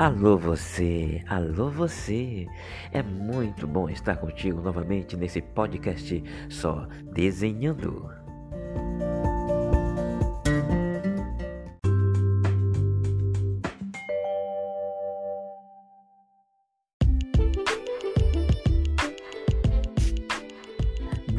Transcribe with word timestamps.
Alô 0.00 0.38
você, 0.38 1.22
alô 1.28 1.68
você. 1.68 2.46
É 2.90 3.02
muito 3.02 3.66
bom 3.66 3.86
estar 3.86 4.16
contigo 4.16 4.58
novamente 4.62 5.14
nesse 5.14 5.42
podcast 5.42 6.24
só 6.48 6.86
desenhando. 7.12 8.10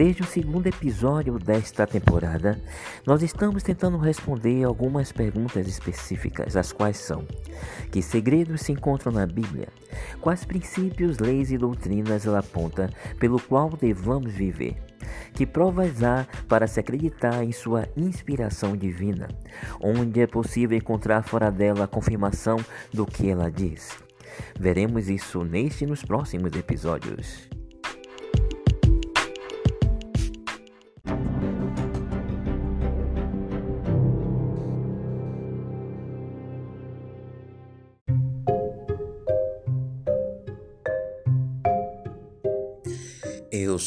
Desde 0.04 0.23
o 0.23 0.25
segundo 0.25 0.65
episódio 0.65 1.37
desta 1.37 1.86
temporada, 1.86 2.59
nós 3.05 3.21
estamos 3.21 3.61
tentando 3.61 4.00
responder 4.00 4.64
algumas 4.64 5.11
perguntas 5.11 5.68
específicas, 5.68 6.57
as 6.57 6.71
quais 6.71 6.97
são: 6.97 7.23
que 7.92 8.01
segredos 8.01 8.61
se 8.61 8.71
encontram 8.71 9.11
na 9.11 9.28
Bíblia? 9.28 9.68
Quais 10.19 10.43
princípios, 10.43 11.19
leis 11.19 11.51
e 11.51 11.57
doutrinas 11.59 12.25
ela 12.25 12.39
aponta 12.39 12.89
pelo 13.19 13.39
qual 13.39 13.69
devamos 13.79 14.33
viver? 14.33 14.75
Que 15.36 15.45
provas 15.45 16.01
há 16.01 16.25
para 16.50 16.65
se 16.65 16.79
acreditar 16.79 17.43
em 17.43 17.51
sua 17.51 17.87
inspiração 17.95 18.75
divina? 18.75 19.28
Onde 19.79 20.20
é 20.20 20.25
possível 20.25 20.75
encontrar 20.75 21.21
fora 21.21 21.51
dela 21.51 21.83
a 21.83 21.87
confirmação 21.87 22.57
do 22.92 23.06
que 23.06 23.29
ela 23.29 23.51
diz? 23.51 23.92
Veremos 24.59 25.11
isso 25.11 25.43
neste 25.43 25.83
e 25.83 25.87
nos 25.87 26.04
próximos 26.04 26.56
episódios. 26.56 27.50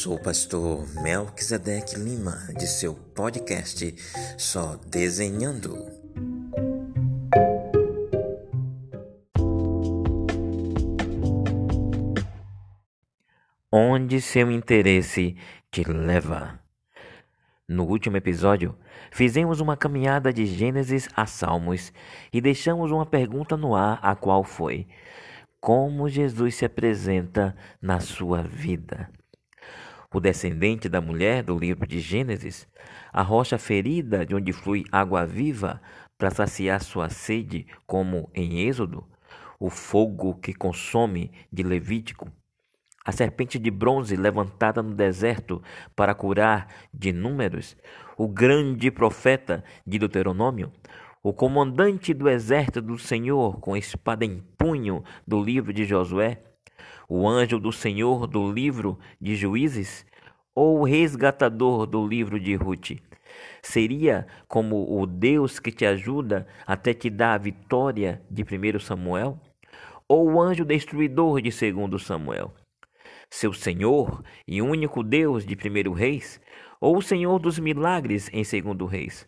Sou 0.05 0.17
o 0.17 0.19
pastor 0.19 0.85
Melquisedeque 1.01 1.95
Lima, 1.95 2.37
de 2.55 2.67
seu 2.67 2.93
podcast 2.93 3.91
Só 4.37 4.75
Desenhando. 4.85 5.73
Onde 13.71 14.21
seu 14.21 14.51
interesse 14.51 15.35
te 15.71 15.83
leva. 15.83 16.59
No 17.67 17.85
último 17.85 18.15
episódio, 18.15 18.77
fizemos 19.09 19.59
uma 19.59 19.75
caminhada 19.75 20.31
de 20.31 20.45
Gênesis 20.45 21.09
a 21.15 21.25
Salmos 21.25 21.91
e 22.31 22.39
deixamos 22.39 22.91
uma 22.91 23.07
pergunta 23.07 23.57
no 23.57 23.73
ar, 23.73 23.97
a 24.03 24.15
qual 24.15 24.43
foi: 24.43 24.87
Como 25.59 26.07
Jesus 26.07 26.53
se 26.53 26.63
apresenta 26.63 27.57
na 27.81 27.99
sua 27.99 28.43
vida? 28.43 29.09
O 30.15 30.19
descendente 30.21 30.87
da 30.87 31.01
mulher 31.01 31.43
do 31.43 31.59
livro 31.59 31.85
de 31.85 31.99
Gênesis, 31.99 32.65
a 33.11 33.21
rocha 33.21 33.57
ferida 33.57 34.25
de 34.25 34.33
onde 34.33 34.53
flui 34.53 34.85
água 34.89 35.25
viva 35.25 35.81
para 36.17 36.31
saciar 36.31 36.81
sua 36.81 37.09
sede, 37.09 37.67
como 37.85 38.29
em 38.33 38.65
Êxodo, 38.65 39.05
o 39.59 39.69
fogo 39.69 40.35
que 40.35 40.53
consome 40.53 41.33
de 41.51 41.63
Levítico, 41.63 42.31
a 43.03 43.11
serpente 43.11 43.59
de 43.59 43.69
bronze 43.69 44.15
levantada 44.15 44.81
no 44.81 44.95
deserto 44.95 45.61
para 45.97 46.15
curar 46.15 46.69
de 46.93 47.11
números, 47.11 47.75
o 48.17 48.25
grande 48.25 48.89
profeta 48.89 49.65
de 49.85 49.99
Deuteronômio, 49.99 50.71
o 51.21 51.33
comandante 51.33 52.13
do 52.13 52.29
exército 52.29 52.81
do 52.81 52.97
Senhor 52.97 53.59
com 53.59 53.75
espada 53.75 54.23
em 54.23 54.41
punho 54.57 55.03
do 55.27 55.43
livro 55.43 55.73
de 55.73 55.83
Josué, 55.83 56.41
o 57.07 57.27
anjo 57.27 57.59
do 57.59 57.71
Senhor 57.71 58.27
do 58.27 58.51
livro 58.51 58.99
de 59.19 59.35
Juízes 59.35 60.05
ou 60.53 60.79
o 60.79 60.83
resgatador 60.83 61.85
do 61.85 62.07
livro 62.07 62.39
de 62.39 62.55
Ruth? 62.55 62.91
Seria 63.61 64.27
como 64.47 64.99
o 64.99 65.05
Deus 65.05 65.59
que 65.59 65.71
te 65.71 65.85
ajuda 65.85 66.47
até 66.65 66.93
te 66.93 67.09
dar 67.09 67.33
a 67.33 67.37
vitória 67.37 68.21
de 68.29 68.43
1 68.43 68.79
Samuel? 68.79 69.39
Ou 70.07 70.33
o 70.33 70.41
anjo 70.41 70.63
destruidor 70.63 71.41
de 71.41 71.49
2 71.49 72.01
Samuel? 72.01 72.53
Seu 73.29 73.51
Senhor 73.53 74.23
e 74.47 74.61
único 74.61 75.03
Deus 75.03 75.45
de 75.45 75.55
1 75.55 75.91
Reis? 75.93 76.39
Ou 76.79 76.97
o 76.97 77.01
Senhor 77.01 77.39
dos 77.39 77.57
milagres 77.57 78.29
em 78.31 78.43
2 78.43 78.91
Reis? 78.91 79.27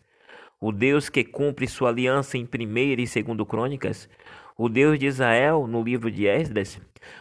O 0.60 0.72
Deus 0.72 1.08
que 1.08 1.24
cumpre 1.24 1.66
sua 1.66 1.90
aliança 1.90 2.36
em 2.38 2.44
1 2.44 2.78
e 2.78 2.96
2 2.96 3.48
Crônicas? 3.48 4.08
O 4.58 4.68
Deus 4.68 4.98
de 4.98 5.06
Israel 5.06 5.68
no 5.68 5.84
livro 5.84 6.10
de 6.10 6.26
Esdras, 6.26 6.80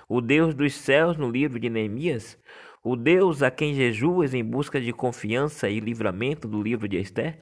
o 0.09 0.19
Deus 0.19 0.55
dos 0.55 0.73
céus 0.73 1.17
no 1.17 1.29
livro 1.29 1.59
de 1.59 1.69
Neemias, 1.69 2.35
o 2.83 2.95
Deus 2.95 3.43
a 3.43 3.51
quem 3.51 3.75
jejuas 3.75 4.33
em 4.33 4.43
busca 4.43 4.81
de 4.81 4.91
confiança 4.91 5.69
e 5.69 5.79
livramento 5.79 6.47
do 6.47 6.59
livro 6.59 6.87
de 6.87 6.97
Esther, 6.97 7.39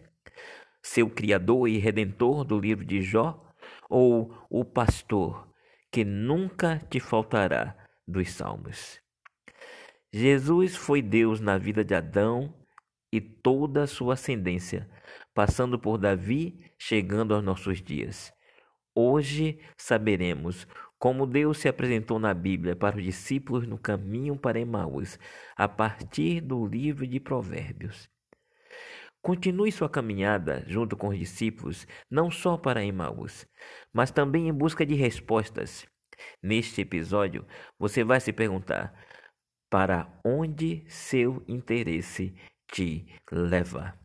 seu 0.84 1.10
Criador 1.10 1.70
e 1.70 1.78
Redentor 1.78 2.44
do 2.44 2.60
livro 2.60 2.84
de 2.84 3.02
Jó, 3.02 3.42
ou 3.90 4.36
o 4.50 4.66
pastor 4.66 5.48
que 5.90 6.04
nunca 6.04 6.78
te 6.90 7.00
faltará 7.00 7.74
dos 8.06 8.32
Salmos. 8.32 9.00
Jesus 10.12 10.76
foi 10.76 11.02
Deus 11.02 11.40
na 11.40 11.58
vida 11.58 11.86
de 11.86 11.96
Adão 11.96 12.54
e 13.14 13.22
toda 13.22 13.84
a 13.84 13.88
sua 13.88 14.16
ascendência, 14.16 14.90
passando 15.34 15.80
por 15.80 15.98
Davi, 15.98 16.60
chegando 16.78 17.34
aos 17.34 17.44
nossos 17.44 17.82
dias. 17.82 18.36
Hoje 18.98 19.60
saberemos 19.78 20.66
como 20.98 21.28
Deus 21.28 21.58
se 21.58 21.68
apresentou 21.68 22.18
na 22.18 22.34
Bíblia 22.34 22.78
para 22.78 22.96
os 22.96 23.04
discípulos 23.04 23.68
no 23.68 23.78
caminho 23.78 24.38
para 24.38 24.58
Emaús, 24.58 25.20
a 25.58 25.68
partir 25.68 26.40
do 26.40 26.66
livro 26.66 27.06
de 27.06 27.20
Provérbios. 27.20 28.10
Continue 29.22 29.70
sua 29.70 29.90
caminhada 29.90 30.64
junto 30.66 30.96
com 30.96 31.10
os 31.10 31.20
discípulos, 31.20 31.86
não 32.10 32.32
só 32.32 32.56
para 32.56 32.86
Emaús, 32.86 33.46
mas 33.92 34.12
também 34.12 34.48
em 34.48 34.54
busca 34.54 34.86
de 34.86 34.94
respostas. 34.94 35.86
Neste 36.42 36.80
episódio, 36.80 37.46
você 37.78 38.02
vai 38.02 38.22
se 38.22 38.32
perguntar: 38.32 38.94
para 39.70 40.08
onde 40.24 40.86
seu 40.88 41.44
interesse 41.50 42.34
te 42.72 43.06
leva? 43.30 44.00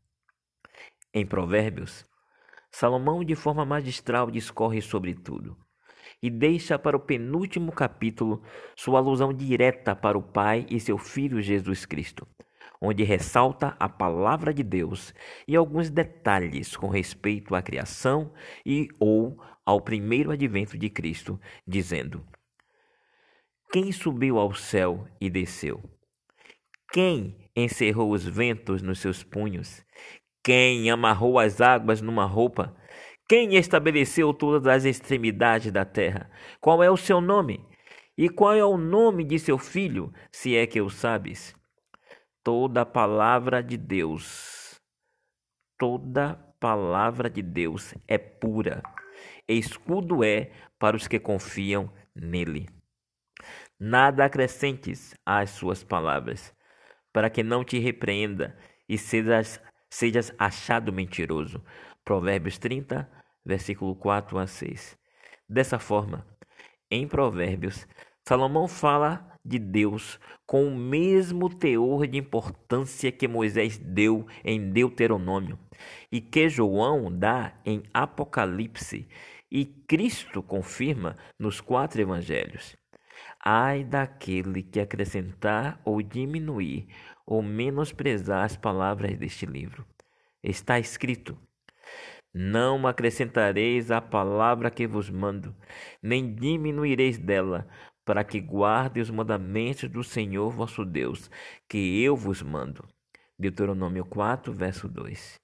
Em 1.15 1.25
Provérbios, 1.25 2.05
Salomão, 2.71 3.25
de 3.25 3.35
forma 3.35 3.65
magistral, 3.65 4.31
discorre 4.31 4.81
sobre 4.81 5.15
tudo 5.15 5.57
e 6.23 6.29
deixa 6.29 6.79
para 6.79 6.97
o 6.97 7.01
penúltimo 7.01 7.73
capítulo 7.73 8.43
sua 8.77 8.99
alusão 8.99 9.33
direta 9.33 9.97
para 9.97 10.19
o 10.19 10.23
Pai 10.23 10.67
e 10.71 10.79
seu 10.79 10.99
Filho 10.99 11.41
Jesus 11.41 11.87
Cristo, 11.87 12.27
onde 12.81 13.03
ressalta 13.05 13.77
a 13.79 13.89
palavra 13.89 14.53
de 14.53 14.63
Deus 14.63 15.15
e 15.47 15.57
alguns 15.57 15.91
detalhes 15.91 16.77
com 16.77 16.89
respeito 16.89 17.55
à 17.55 17.63
criação 17.63 18.33
e 18.65 18.89
ou 18.99 19.41
ao 19.65 19.81
primeiro 19.81 20.31
advento 20.31 20.77
de 20.77 20.91
Cristo, 20.91 21.41
dizendo: 21.67 22.25
Quem 23.73 23.93
subiu 23.93 24.39
ao 24.39 24.55
céu 24.55 25.07
e 25.21 25.31
desceu? 25.31 25.83
Quem 26.93 27.51
encerrou 27.55 28.11
os 28.11 28.25
ventos 28.25 28.83
nos 28.83 28.99
seus 28.99 29.23
punhos? 29.23 29.85
Quem 30.51 30.91
amarrou 30.91 31.39
as 31.39 31.61
águas 31.61 32.01
numa 32.01 32.25
roupa? 32.25 32.77
Quem 33.29 33.55
estabeleceu 33.55 34.35
todas 34.35 34.67
as 34.67 34.85
extremidades 34.85 35.71
da 35.71 35.85
terra? 35.85 36.29
Qual 36.61 36.83
é 36.83 36.91
o 36.91 36.97
seu 36.97 37.21
nome? 37.21 37.65
E 38.19 38.29
qual 38.29 38.55
é 38.55 38.65
o 38.65 38.77
nome 38.77 39.23
de 39.23 39.39
seu 39.39 39.57
filho, 39.57 40.13
se 40.33 40.57
é 40.57 40.67
que 40.67 40.81
o 40.81 40.91
sabes? 40.91 41.55
Toda 42.43 42.85
palavra 42.85 43.63
de 43.63 43.77
Deus, 43.77 44.75
toda 45.79 46.35
palavra 46.59 47.31
de 47.31 47.43
Deus 47.43 47.95
é 48.09 48.19
pura, 48.19 48.83
escudo 49.47 50.25
é 50.25 50.51
para 50.81 50.97
os 50.97 51.07
que 51.07 51.21
confiam 51.21 51.93
nele. 52.13 52.69
Nada 53.79 54.25
acrescentes 54.25 55.15
às 55.25 55.51
suas 55.51 55.85
palavras, 55.85 56.53
para 57.13 57.31
que 57.31 57.45
não 57.45 57.63
te 57.63 57.79
repreenda 57.79 58.59
e 58.89 58.99
sejas 58.99 59.61
sejas 59.91 60.33
achado 60.39 60.93
mentiroso. 60.93 61.63
Provérbios 62.05 62.57
30, 62.59 63.11
versículo 63.45 63.95
4 63.95 64.39
a 64.39 64.47
6. 64.47 64.97
Dessa 65.49 65.79
forma, 65.79 66.27
em 66.91 67.07
Provérbios, 67.07 67.87
Salomão 68.27 68.69
fala 68.69 69.29
de 69.45 69.59
Deus 69.59 70.21
com 70.47 70.67
o 70.67 70.77
mesmo 70.77 71.49
teor 71.49 72.07
de 72.07 72.19
importância 72.19 73.11
que 73.11 73.27
Moisés 73.27 73.79
deu 73.79 74.27
em 74.45 74.71
Deuteronômio 74.71 75.59
e 76.13 76.21
que 76.21 76.49
João 76.49 77.11
dá 77.11 77.55
em 77.65 77.83
Apocalipse 77.93 79.09
e 79.51 79.65
Cristo 79.65 80.43
confirma 80.43 81.17
nos 81.39 81.61
quatro 81.61 82.01
evangelhos. 82.01 82.77
Ai 83.43 83.83
daquele 83.85 84.63
que 84.63 84.81
acrescentar 84.81 85.81
ou 85.85 86.03
diminuir 86.03 86.87
ou 87.27 87.43
menosprezar 87.43 88.45
as 88.45 88.57
palavras 88.57 89.17
deste 89.17 89.47
livro. 89.47 89.87
Está 90.43 90.79
escrito: 90.79 91.39
Não 92.33 92.87
acrescentareis 92.87 93.91
a 93.91 94.01
palavra 94.01 94.71
que 94.71 94.87
vos 94.87 95.11
mando, 95.11 95.55
nem 96.03 96.35
diminuireis 96.35 97.19
dela, 97.19 97.69
para 98.05 98.25
que 98.25 98.41
guarde 98.41 99.01
os 99.01 99.11
mandamentos 99.11 99.89
do 99.89 100.03
Senhor 100.03 100.51
vosso 100.51 100.85
Deus, 100.85 101.31
que 101.69 102.03
eu 102.03 102.17
vos 102.17 102.43
mando. 102.43 102.85
Deuteronômio 103.39 104.05
4, 104.05 104.53
verso 104.53 104.89
2. 104.89 105.41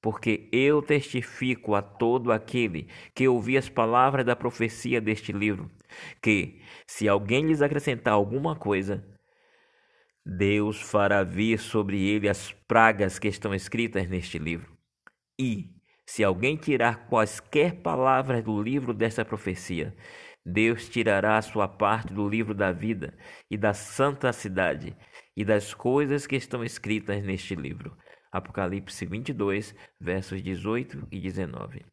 Porque 0.00 0.48
eu 0.50 0.82
testifico 0.82 1.74
a 1.74 1.82
todo 1.82 2.32
aquele 2.32 2.88
que 3.14 3.28
ouvir 3.28 3.58
as 3.58 3.68
palavras 3.68 4.24
da 4.24 4.34
profecia 4.34 5.00
deste 5.00 5.30
livro, 5.32 5.70
que, 6.20 6.60
se 6.86 7.08
alguém 7.08 7.46
lhes 7.46 7.62
acrescentar 7.62 8.14
alguma 8.14 8.56
coisa, 8.56 9.06
Deus 10.24 10.80
fará 10.80 11.24
vir 11.24 11.58
sobre 11.58 12.00
ele 12.00 12.28
as 12.28 12.52
pragas 12.68 13.18
que 13.18 13.28
estão 13.28 13.54
escritas 13.54 14.08
neste 14.08 14.38
livro. 14.38 14.76
E, 15.38 15.70
se 16.06 16.22
alguém 16.22 16.56
tirar 16.56 17.08
quaisquer 17.08 17.82
palavras 17.82 18.42
do 18.44 18.62
livro 18.62 18.94
desta 18.94 19.24
profecia, 19.24 19.94
Deus 20.44 20.88
tirará 20.88 21.38
a 21.38 21.42
sua 21.42 21.68
parte 21.68 22.12
do 22.12 22.28
livro 22.28 22.54
da 22.54 22.72
vida 22.72 23.16
e 23.50 23.56
da 23.56 23.72
santa 23.72 24.32
cidade 24.32 24.96
e 25.36 25.44
das 25.44 25.72
coisas 25.72 26.26
que 26.26 26.36
estão 26.36 26.64
escritas 26.64 27.22
neste 27.22 27.54
livro. 27.54 27.96
Apocalipse 28.30 29.04
22, 29.04 29.74
versos 30.00 30.42
18 30.42 31.08
e 31.10 31.20
19. 31.20 31.84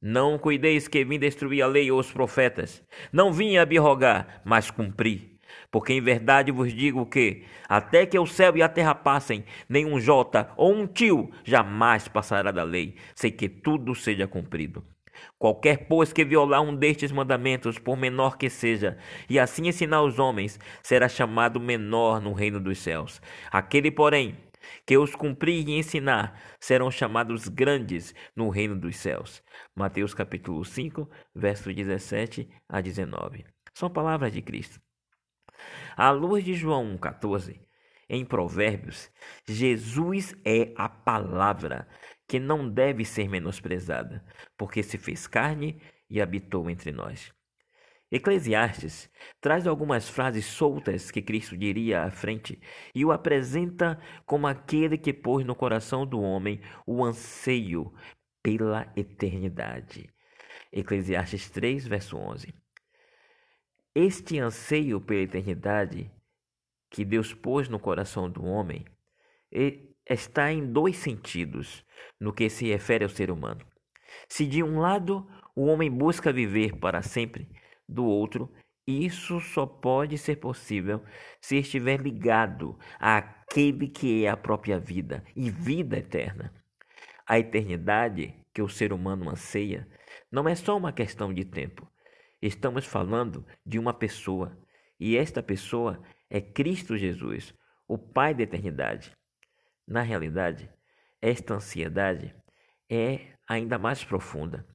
Não 0.00 0.38
cuideis 0.38 0.88
que 0.88 1.04
vim 1.04 1.18
destruir 1.18 1.62
a 1.62 1.66
lei 1.66 1.90
ou 1.90 1.98
os 1.98 2.12
profetas. 2.12 2.82
Não 3.12 3.32
vim 3.32 3.56
abirrogar, 3.56 4.42
mas 4.44 4.70
cumprir. 4.70 5.35
Porque 5.70 5.92
em 5.92 6.00
verdade 6.00 6.52
vos 6.52 6.72
digo 6.72 7.06
que, 7.06 7.44
até 7.68 8.06
que 8.06 8.18
o 8.18 8.26
céu 8.26 8.56
e 8.56 8.62
a 8.62 8.68
terra 8.68 8.94
passem, 8.94 9.44
nenhum 9.68 9.98
jota 10.00 10.50
ou 10.56 10.74
um 10.74 10.86
tio 10.86 11.30
jamais 11.44 12.08
passará 12.08 12.50
da 12.50 12.62
lei, 12.62 12.96
sem 13.14 13.30
que 13.30 13.48
tudo 13.48 13.94
seja 13.94 14.26
cumprido. 14.26 14.84
Qualquer, 15.38 15.86
pois, 15.88 16.12
que 16.12 16.24
violar 16.24 16.62
um 16.62 16.74
destes 16.74 17.12
mandamentos, 17.12 17.78
por 17.78 17.96
menor 17.96 18.36
que 18.36 18.50
seja, 18.50 18.98
e 19.28 19.38
assim 19.38 19.68
ensinar 19.68 20.02
os 20.02 20.18
homens, 20.18 20.58
será 20.82 21.08
chamado 21.08 21.60
menor 21.60 22.20
no 22.20 22.32
reino 22.32 22.60
dos 22.60 22.78
céus. 22.78 23.20
Aquele, 23.50 23.90
porém, 23.90 24.36
que 24.84 24.96
os 24.96 25.14
cumprir 25.14 25.68
e 25.68 25.78
ensinar, 25.78 26.40
serão 26.60 26.90
chamados 26.90 27.48
grandes 27.48 28.14
no 28.34 28.48
reino 28.48 28.76
dos 28.76 28.96
céus. 28.96 29.42
Mateus 29.74 30.14
capítulo 30.14 30.64
5, 30.64 31.08
versos 31.34 31.74
17 31.74 32.48
a 32.68 32.80
19. 32.80 33.44
São 33.74 33.90
palavras 33.90 34.32
de 34.32 34.42
Cristo. 34.42 34.80
À 35.96 36.10
luz 36.10 36.44
de 36.44 36.54
João 36.54 36.96
1,14, 36.98 37.58
em 38.08 38.24
Provérbios, 38.24 39.10
Jesus 39.48 40.34
é 40.44 40.72
a 40.76 40.88
palavra 40.88 41.88
que 42.28 42.38
não 42.38 42.68
deve 42.68 43.04
ser 43.04 43.28
menosprezada, 43.28 44.24
porque 44.56 44.82
se 44.82 44.98
fez 44.98 45.26
carne 45.26 45.80
e 46.08 46.20
habitou 46.20 46.68
entre 46.70 46.92
nós. 46.92 47.32
Eclesiastes 48.10 49.10
traz 49.40 49.66
algumas 49.66 50.08
frases 50.08 50.46
soltas 50.46 51.10
que 51.10 51.20
Cristo 51.20 51.56
diria 51.56 52.04
à 52.04 52.10
frente 52.10 52.60
e 52.94 53.04
o 53.04 53.10
apresenta 53.10 54.00
como 54.24 54.46
aquele 54.46 54.96
que 54.96 55.12
pôs 55.12 55.44
no 55.44 55.56
coração 55.56 56.06
do 56.06 56.20
homem 56.20 56.60
o 56.86 57.04
anseio 57.04 57.92
pela 58.42 58.92
eternidade. 58.96 60.08
Eclesiastes 60.72 61.50
3, 61.50 61.88
verso 61.88 62.16
11. 62.16 62.54
Este 63.98 64.38
anseio 64.38 65.00
pela 65.00 65.22
eternidade 65.22 66.10
que 66.90 67.02
Deus 67.02 67.32
pôs 67.32 67.66
no 67.66 67.78
coração 67.78 68.28
do 68.28 68.44
homem 68.44 68.84
está 70.06 70.52
em 70.52 70.70
dois 70.70 70.98
sentidos 70.98 71.82
no 72.20 72.30
que 72.30 72.50
se 72.50 72.66
refere 72.66 73.04
ao 73.04 73.08
ser 73.08 73.30
humano. 73.30 73.64
Se 74.28 74.44
de 74.44 74.62
um 74.62 74.80
lado 74.80 75.26
o 75.54 75.64
homem 75.64 75.90
busca 75.90 76.30
viver 76.30 76.76
para 76.76 77.00
sempre, 77.00 77.48
do 77.88 78.04
outro, 78.04 78.52
isso 78.86 79.40
só 79.40 79.64
pode 79.64 80.18
ser 80.18 80.36
possível 80.36 81.02
se 81.40 81.56
estiver 81.56 81.98
ligado 81.98 82.78
àquele 83.00 83.88
que 83.88 84.26
é 84.26 84.28
a 84.28 84.36
própria 84.36 84.78
vida 84.78 85.24
e 85.34 85.48
vida 85.48 85.96
eterna. 85.96 86.52
A 87.26 87.38
eternidade 87.38 88.34
que 88.52 88.60
o 88.60 88.68
ser 88.68 88.92
humano 88.92 89.30
anseia 89.30 89.88
não 90.30 90.46
é 90.46 90.54
só 90.54 90.76
uma 90.76 90.92
questão 90.92 91.32
de 91.32 91.46
tempo. 91.46 91.90
Estamos 92.40 92.84
falando 92.84 93.46
de 93.64 93.78
uma 93.78 93.94
pessoa, 93.94 94.56
e 95.00 95.16
esta 95.16 95.42
pessoa 95.42 96.02
é 96.28 96.40
Cristo 96.40 96.96
Jesus, 96.96 97.54
o 97.88 97.96
Pai 97.96 98.34
da 98.34 98.42
eternidade. 98.42 99.12
Na 99.86 100.02
realidade, 100.02 100.70
esta 101.20 101.54
ansiedade 101.54 102.34
é 102.90 103.32
ainda 103.48 103.78
mais 103.78 104.04
profunda. 104.04 104.66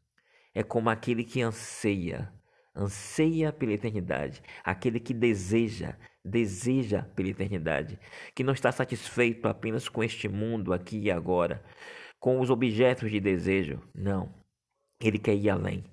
É 0.53 0.63
como 0.63 0.89
aquele 0.89 1.23
que 1.23 1.41
anseia, 1.41 2.33
anseia 2.75 3.53
pela 3.53 3.73
eternidade, 3.73 4.41
aquele 4.63 4.99
que 4.99 5.13
deseja, 5.13 5.95
deseja 6.23 7.03
pela 7.15 7.29
eternidade, 7.29 7.99
que 8.33 8.43
não 8.43 8.53
está 8.53 8.71
satisfeito 8.71 9.47
apenas 9.47 9.87
com 9.87 10.03
este 10.03 10.27
mundo 10.27 10.73
aqui 10.73 10.97
e 10.99 11.11
agora, 11.11 11.63
com 12.19 12.39
os 12.39 12.49
objetos 12.49 13.11
de 13.11 13.19
desejo. 13.19 13.81
Não. 13.93 14.33
Ele 14.99 15.17
quer 15.19 15.35
ir 15.35 15.49
além. 15.49 15.83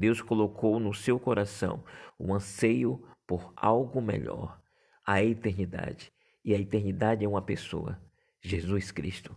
Deus 0.00 0.22
colocou 0.22 0.80
no 0.80 0.94
seu 0.94 1.20
coração 1.20 1.84
o 2.18 2.32
anseio 2.32 3.06
por 3.26 3.52
algo 3.54 4.00
melhor, 4.00 4.58
a 5.04 5.22
eternidade. 5.22 6.10
E 6.42 6.54
a 6.54 6.58
eternidade 6.58 7.22
é 7.22 7.28
uma 7.28 7.42
pessoa. 7.42 8.00
Jesus 8.40 8.90
Cristo. 8.90 9.36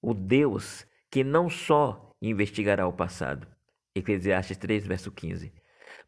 O 0.00 0.14
Deus 0.14 0.86
que 1.10 1.22
não 1.22 1.50
só 1.50 2.16
investigará 2.22 2.86
o 2.86 2.92
passado, 2.94 3.46
Eclesiastes 3.94 4.56
3, 4.56 4.86
verso 4.86 5.12
15, 5.12 5.52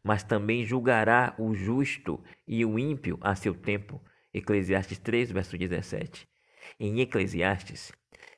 mas 0.03 0.23
também 0.23 0.65
julgará 0.65 1.35
o 1.37 1.53
justo 1.53 2.23
e 2.47 2.65
o 2.65 2.79
ímpio 2.79 3.19
a 3.21 3.35
seu 3.35 3.53
tempo, 3.53 4.01
Eclesiastes 4.33 4.97
3, 4.97 5.31
verso 5.31 5.55
17. 5.55 6.27
Em 6.79 7.01
Eclesiastes, 7.01 7.91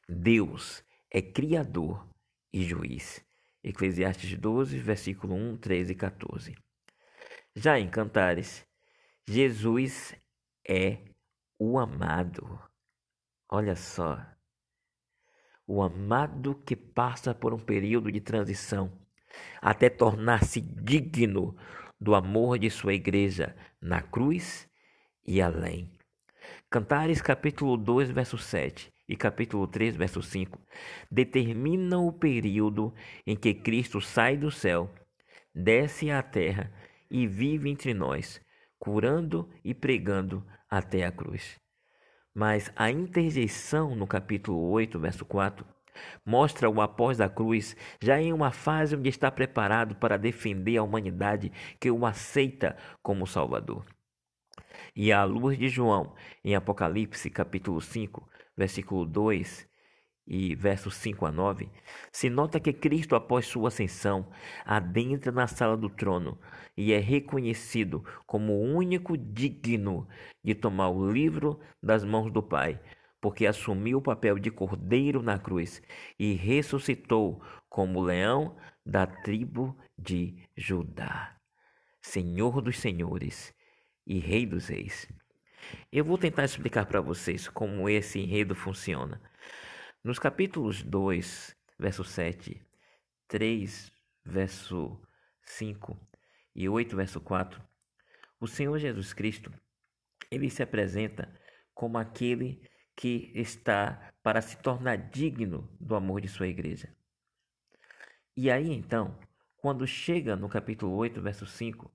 Deus 0.09 0.83
é 1.09 1.21
criador 1.21 2.05
e 2.51 2.61
juiz. 2.63 3.23
Eclesiastes 3.67 4.37
12, 4.37 4.77
versículo 4.77 5.33
1, 5.33 5.57
13 5.57 5.91
e 5.91 5.95
14. 5.95 6.55
Já 7.55 7.79
em 7.79 7.89
Cantares, 7.89 8.63
Jesus 9.27 10.13
é 10.67 10.99
o 11.57 11.79
amado. 11.79 12.61
Olha 13.49 13.75
só. 13.75 14.23
O 15.65 15.81
amado 15.81 16.53
que 16.63 16.75
passa 16.75 17.33
por 17.33 17.55
um 17.55 17.59
período 17.59 18.11
de 18.11 18.21
transição 18.21 18.91
até 19.59 19.89
tornar-se 19.89 20.61
digno 20.61 21.57
do 21.99 22.13
amor 22.13 22.59
de 22.59 22.69
sua 22.69 22.93
igreja 22.93 23.55
na 23.81 23.99
cruz 23.99 24.69
e 25.25 25.41
além. 25.41 25.91
Cantares 26.69 27.19
capítulo 27.19 27.77
2, 27.77 28.11
verso 28.11 28.37
7 28.37 28.94
e 29.07 29.15
capítulo 29.15 29.67
3, 29.67 29.95
verso 29.95 30.21
5 30.21 30.59
determinam 31.09 32.07
o 32.07 32.13
período 32.13 32.93
em 33.25 33.35
que 33.35 33.53
Cristo 33.53 34.01
sai 34.01 34.35
do 34.35 34.49
céu, 34.51 34.93
desce 35.53 36.09
à 36.09 36.21
terra 36.21 36.71
e 37.09 37.27
vive 37.27 37.69
entre 37.69 37.93
nós, 37.93 38.41
curando 38.79 39.49
e 39.63 39.73
pregando 39.73 40.45
até 40.69 41.05
a 41.05 41.11
cruz. 41.11 41.59
Mas 42.33 42.71
a 42.75 42.91
interjeição 42.91 43.95
no 43.95 44.05
capítulo 44.05 44.69
8, 44.69 44.99
verso 44.99 45.23
4, 45.23 45.65
mostra 46.25 46.69
o 46.69 46.81
após 46.81 47.17
da 47.17 47.29
cruz 47.29 47.75
já 48.01 48.19
em 48.19 48.33
uma 48.33 48.51
fase 48.51 48.95
onde 48.95 49.07
está 49.07 49.31
preparado 49.31 49.95
para 49.95 50.17
defender 50.17 50.77
a 50.77 50.83
humanidade 50.83 51.51
que 51.79 51.89
o 51.89 52.05
aceita 52.05 52.75
como 53.01 53.25
Salvador. 53.25 53.85
E 54.93 55.11
à 55.11 55.23
luz 55.23 55.57
de 55.57 55.69
João, 55.69 56.13
em 56.43 56.55
Apocalipse 56.55 57.29
capítulo 57.29 57.79
5, 57.79 58.27
versículo 58.55 59.05
2 59.05 59.67
e 60.27 60.55
versos 60.55 60.95
5 60.95 61.25
a 61.25 61.31
9, 61.31 61.69
se 62.11 62.29
nota 62.29 62.59
que 62.59 62.73
Cristo, 62.73 63.15
após 63.15 63.45
sua 63.45 63.67
ascensão, 63.67 64.31
adentra 64.65 65.31
na 65.31 65.47
sala 65.47 65.77
do 65.77 65.89
trono 65.89 66.39
e 66.75 66.91
é 66.93 66.99
reconhecido 66.99 68.03
como 68.25 68.53
o 68.53 68.61
único 68.61 69.17
digno 69.17 70.07
de 70.43 70.55
tomar 70.55 70.89
o 70.89 71.11
livro 71.11 71.59
das 71.81 72.03
mãos 72.03 72.31
do 72.31 72.41
Pai, 72.41 72.79
porque 73.21 73.45
assumiu 73.45 73.99
o 73.99 74.01
papel 74.01 74.39
de 74.39 74.49
cordeiro 74.49 75.21
na 75.21 75.37
cruz 75.37 75.81
e 76.17 76.33
ressuscitou 76.33 77.41
como 77.69 78.01
leão 78.01 78.55
da 78.85 79.05
tribo 79.05 79.77
de 79.97 80.43
Judá, 80.55 81.35
Senhor 82.01 82.61
dos 82.61 82.79
senhores 82.79 83.53
e 84.05 84.19
Rei 84.19 84.45
dos 84.45 84.67
reis. 84.67 85.07
Eu 85.91 86.03
vou 86.03 86.17
tentar 86.17 86.43
explicar 86.43 86.85
para 86.85 87.01
vocês 87.01 87.47
como 87.47 87.89
esse 87.89 88.19
enredo 88.19 88.55
funciona. 88.55 89.21
Nos 90.03 90.19
capítulos 90.19 90.83
2, 90.83 91.55
verso 91.79 92.03
7, 92.03 92.61
3, 93.27 93.91
verso 94.23 95.01
5 95.43 95.99
e 96.55 96.69
8, 96.69 96.95
verso 96.95 97.21
4, 97.21 97.61
o 98.39 98.47
Senhor 98.47 98.77
Jesus 98.77 99.13
Cristo, 99.13 99.51
ele 100.29 100.49
se 100.49 100.61
apresenta 100.61 101.33
como 101.73 101.97
aquele 101.97 102.61
que 102.95 103.31
está 103.35 104.13
para 104.23 104.41
se 104.41 104.57
tornar 104.57 104.97
digno 104.97 105.69
do 105.79 105.95
amor 105.95 106.21
de 106.21 106.27
sua 106.27 106.47
igreja. 106.47 106.95
E 108.35 108.49
aí 108.49 108.71
então, 108.71 109.17
quando 109.57 109.87
chega 109.87 110.35
no 110.35 110.47
capítulo 110.47 110.93
8, 110.95 111.21
verso 111.21 111.45
5, 111.45 111.91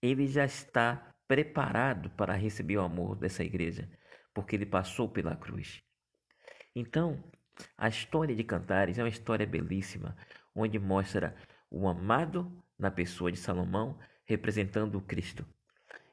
ele 0.00 0.26
já 0.26 0.44
está 0.44 1.11
preparado 1.26 2.10
para 2.10 2.34
receber 2.34 2.76
o 2.76 2.82
amor 2.82 3.16
dessa 3.16 3.42
igreja, 3.42 3.88
porque 4.34 4.56
ele 4.56 4.66
passou 4.66 5.08
pela 5.08 5.36
cruz. 5.36 5.82
Então, 6.74 7.22
a 7.76 7.88
história 7.88 8.34
de 8.34 8.44
Cantares 8.44 8.98
é 8.98 9.02
uma 9.02 9.08
história 9.08 9.46
belíssima, 9.46 10.16
onde 10.54 10.78
mostra 10.78 11.36
o 11.70 11.88
amado 11.88 12.62
na 12.78 12.90
pessoa 12.90 13.30
de 13.30 13.38
Salomão 13.38 13.98
representando 14.24 14.96
o 14.96 15.02
Cristo 15.02 15.46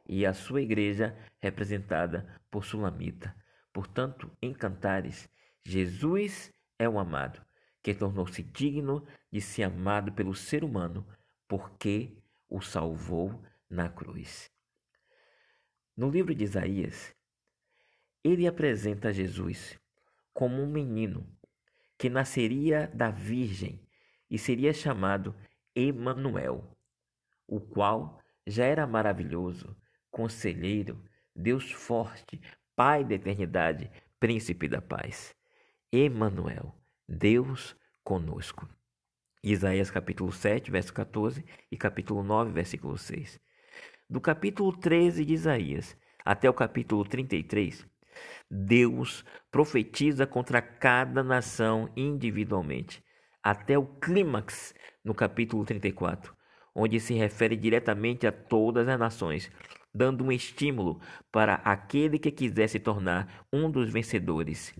e 0.08 0.26
a 0.26 0.34
sua 0.34 0.62
igreja 0.62 1.16
representada 1.40 2.42
por 2.50 2.66
Sulamita. 2.66 3.36
Portanto, 3.72 4.32
em 4.42 4.54
Cantares, 4.54 5.30
Jesus 5.64 6.52
é 6.78 6.90
o 6.90 6.98
amado, 6.98 7.42
que 7.84 7.94
tornou-se 7.94 8.42
digno 8.42 9.06
de 9.32 9.40
ser 9.40 9.64
amado 9.64 10.12
pelo 10.12 10.34
ser 10.34 10.64
humano, 10.64 11.08
porque 11.48 12.18
o 12.50 12.60
salvou 12.62 13.44
na 13.70 13.88
cruz. 13.88 14.52
No 16.00 16.10
livro 16.10 16.34
de 16.34 16.46
Isaías, 16.46 17.14
ele 18.24 18.48
apresenta 18.48 19.12
Jesus 19.12 19.78
como 20.34 20.62
um 20.64 20.66
menino 20.66 21.28
que 21.98 22.10
nasceria 22.10 22.90
da 22.94 23.12
Virgem 23.12 23.86
e 24.30 24.40
seria 24.40 24.72
chamado 24.72 25.36
Emanuel, 25.76 26.74
o 27.46 27.60
qual 27.60 28.18
já 28.48 28.64
era 28.64 28.88
maravilhoso, 28.88 29.76
conselheiro, 30.10 31.04
Deus 31.36 31.70
forte, 31.70 32.42
Pai 32.78 33.04
da 33.04 33.16
eternidade, 33.16 33.92
príncipe 34.22 34.70
da 34.70 34.82
paz. 34.82 35.36
Emanuel, 35.92 36.74
Deus 37.10 37.76
conosco. 38.06 38.70
Isaías 39.44 39.92
capítulo 39.92 40.32
7, 40.32 40.72
verso 40.72 40.94
14 40.94 41.44
e 41.70 41.76
capítulo 41.76 42.24
9, 42.24 42.54
versículo 42.54 42.98
6. 42.98 43.38
Do 44.12 44.20
capítulo 44.20 44.76
13 44.76 45.24
de 45.24 45.36
Isaías 45.36 45.96
até 46.26 46.50
o 46.50 46.54
capítulo 46.54 47.06
33, 47.06 47.86
Deus 48.50 49.24
profetiza 49.52 50.26
contra 50.26 50.64
cada 50.64 51.24
nação 51.24 51.88
individualmente, 51.96 53.04
até 53.44 53.78
o 53.78 53.86
clímax 53.86 54.74
no 55.04 55.14
capítulo 55.14 55.64
34, 55.64 56.36
onde 56.74 57.00
se 57.00 57.14
refere 57.14 57.56
diretamente 57.56 58.26
a 58.26 58.32
todas 58.32 58.88
as 58.88 58.98
nações, 58.98 59.52
dando 59.94 60.24
um 60.24 60.32
estímulo 60.32 61.00
para 61.32 61.62
aquele 61.64 62.18
que 62.18 62.32
quiser 62.32 62.68
se 62.68 62.80
tornar 62.80 63.46
um 63.54 63.70
dos 63.70 63.92
vencedores, 63.92 64.74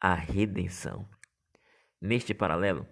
a 0.00 0.14
redenção. 0.14 1.08
Neste 2.00 2.32
paralelo, 2.32 2.86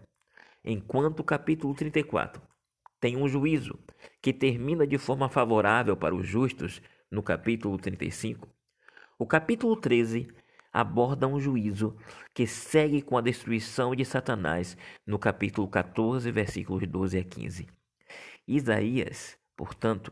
enquanto 0.64 1.20
o 1.20 1.24
capítulo 1.24 1.72
34 1.72 2.42
tem 3.04 3.18
um 3.18 3.28
juízo 3.28 3.78
que 4.22 4.32
termina 4.32 4.86
de 4.86 4.96
forma 4.96 5.28
favorável 5.28 5.94
para 5.94 6.14
os 6.14 6.26
justos 6.26 6.80
no 7.10 7.22
capítulo 7.22 7.76
35, 7.76 8.48
o 9.18 9.26
capítulo 9.26 9.76
13 9.76 10.26
aborda 10.72 11.28
um 11.28 11.38
juízo 11.38 11.98
que 12.32 12.46
segue 12.46 13.02
com 13.02 13.18
a 13.18 13.20
destruição 13.20 13.94
de 13.94 14.06
Satanás 14.06 14.74
no 15.06 15.18
capítulo 15.18 15.68
14, 15.68 16.32
versículos 16.32 16.88
12 16.88 17.18
a 17.18 17.24
15. 17.24 17.66
Isaías, 18.48 19.36
portanto, 19.54 20.10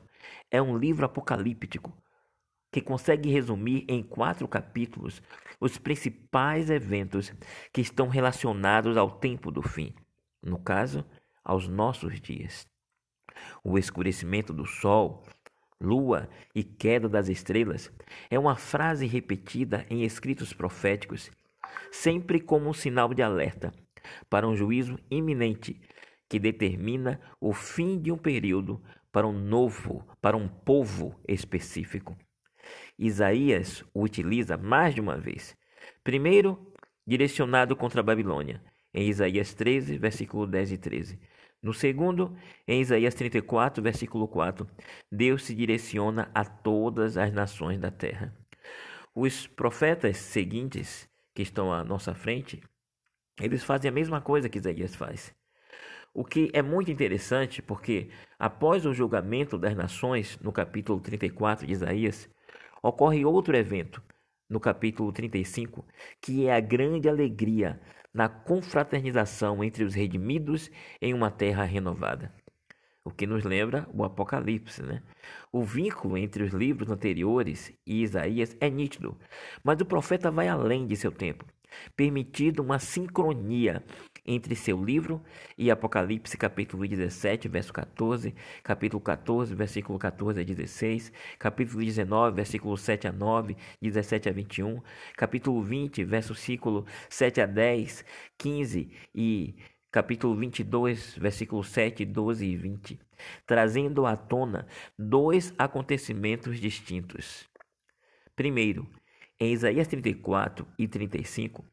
é 0.51 0.61
um 0.61 0.77
livro 0.77 1.07
apocalíptico 1.07 1.97
que 2.71 2.83
consegue 2.83 3.31
resumir 3.31 3.87
em 3.89 4.03
quatro 4.03 4.47
capítulos 4.47 5.23
os 5.59 5.79
principais 5.79 6.69
eventos 6.69 7.33
que 7.73 7.81
estão 7.81 8.09
relacionados 8.09 8.99
ao 8.99 9.11
tempo 9.11 9.51
do 9.51 9.63
fim, 9.63 9.95
no 10.43 10.59
caso, 10.59 11.03
aos 11.43 11.67
nossos 11.67 12.21
dias. 12.21 12.71
O 13.65 13.79
escurecimento 13.79 14.53
do 14.53 14.67
sol, 14.67 15.25
lua 15.81 16.29
e 16.55 16.63
queda 16.63 17.09
das 17.09 17.29
estrelas 17.29 17.91
é 18.31 18.39
uma 18.39 18.57
frase 18.57 19.07
repetida 19.07 19.85
em 19.91 20.05
escritos 20.05 20.53
proféticos, 20.53 21.31
sempre 21.91 22.41
como 22.41 22.69
um 22.69 22.73
sinal 22.73 23.13
de 23.13 23.23
alerta 23.23 23.73
para 24.29 24.49
um 24.49 24.57
juízo 24.57 24.99
iminente 25.11 25.81
que 26.29 26.39
determina 26.39 27.21
o 27.41 27.53
fim 27.53 28.01
de 28.01 28.11
um 28.11 28.17
período 28.17 28.83
para 29.11 29.27
um 29.27 29.33
novo, 29.33 30.07
para 30.21 30.37
um 30.37 30.49
povo 30.49 31.21
específico. 31.29 32.17
Isaías 32.99 33.85
o 33.93 34.03
utiliza 34.03 34.57
mais 34.57 34.95
de 34.95 35.01
uma 35.01 35.19
vez. 35.19 35.55
Primeiro, 36.03 36.73
direcionado 37.07 37.77
contra 37.77 38.01
a 38.01 38.05
Babilônia, 38.05 38.63
em 38.95 39.09
Isaías 39.09 39.53
13, 39.55 39.99
versículo 39.99 40.47
10 40.47 40.73
e 40.73 40.79
13. 40.79 41.21
No 41.63 41.73
segundo, 41.73 42.37
em 42.67 42.81
Isaías 42.81 43.15
34, 43.15 43.81
versículo 43.81 44.27
4, 44.27 44.67
Deus 45.11 45.45
se 45.45 45.55
direciona 45.55 46.29
a 46.35 46.45
todas 46.45 47.17
as 47.17 47.33
nações 47.33 47.79
da 47.79 47.91
terra. 47.91 48.37
Os 49.15 49.47
profetas 49.47 50.17
seguintes, 50.17 51.09
que 51.33 51.43
estão 51.43 51.73
à 51.73 51.85
nossa 51.85 52.15
frente, 52.15 52.61
eles 53.41 53.63
fazem 53.63 53.89
a 53.89 53.93
mesma 53.93 54.21
coisa 54.21 54.49
que 54.49 54.59
Isaías 54.59 54.97
faz. 54.97 55.33
O 56.13 56.25
que 56.25 56.51
é 56.53 56.61
muito 56.63 56.91
interessante 56.91 57.63
porque, 57.63 58.11
após 58.39 58.85
o 58.85 58.93
julgamento 58.93 59.57
das 59.57 59.77
nações, 59.77 60.39
no 60.41 60.53
capítulo 60.53 61.01
34 61.01 61.65
de 61.65 61.73
Isaías, 61.73 62.29
ocorre 62.83 63.25
outro 63.25 63.57
evento, 63.57 64.03
no 64.51 64.59
capítulo 64.59 65.13
35, 65.13 65.87
que 66.21 66.47
é 66.47 66.55
a 66.55 66.61
grande 66.61 67.09
alegria 67.09 67.81
na 68.13 68.29
confraternização 68.29 69.63
entre 69.65 69.85
os 69.85 69.95
redimidos 69.95 70.71
em 71.01 71.15
uma 71.15 71.31
terra 71.31 71.65
renovada. 71.65 72.33
O 73.05 73.11
que 73.11 73.27
nos 73.27 73.43
lembra 73.43 73.89
o 73.93 74.05
Apocalipse, 74.05 74.83
né? 74.83 75.03
O 75.51 75.65
vínculo 75.65 76.17
entre 76.17 76.45
os 76.45 76.53
livros 76.53 76.89
anteriores 76.89 77.73
e 77.85 78.03
Isaías 78.03 78.57
é 78.61 78.71
nítido, 78.71 79.19
mas 79.65 79.81
o 79.81 79.85
profeta 79.85 80.31
vai 80.31 80.47
além 80.47 80.87
de 80.87 80.95
seu 80.95 81.11
tempo, 81.11 81.45
permitindo 81.97 82.63
uma 82.63 82.79
sincronia 82.79 83.83
entre 84.25 84.55
seu 84.55 84.83
livro 84.83 85.23
e 85.59 85.71
Apocalipse 85.71 86.37
capítulo 86.37 86.87
17, 86.87 87.49
verso 87.49 87.73
14, 87.73 88.35
capítulo 88.63 89.01
14, 89.01 89.55
versículo 89.55 89.99
14 89.99 90.41
a 90.41 90.45
16, 90.45 91.13
capítulo 91.39 91.81
19, 91.81 92.37
versículo 92.37 92.77
7 92.77 93.09
a 93.09 93.13
9, 93.13 93.57
17 93.81 94.29
a 94.29 94.33
21, 94.33 94.83
capítulo 95.17 95.63
20, 95.63 96.05
versículo 96.05 96.87
7 97.09 97.41
a 97.41 97.47
10, 97.47 98.05
15 98.39 98.91
e 99.15 99.55
capítulo 99.91 100.35
22, 100.37 101.19
versículo 101.19 101.63
7, 101.63 102.05
12 102.05 102.47
e 102.47 102.57
20, 102.57 103.01
trazendo 103.47 104.07
à 104.07 104.17
tona 104.17 104.67
dois 104.99 105.53
acontecimentos 105.59 106.59
distintos. 106.59 107.49
Primeiro, 108.35 108.89
em 109.39 109.53
Isaías 109.53 109.89
34 109.89 110.67
e 110.79 110.89
35, 110.89 111.72